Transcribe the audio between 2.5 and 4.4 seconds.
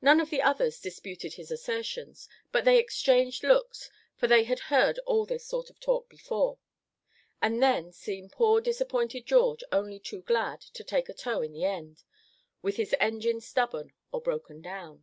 but they exchanged looks, for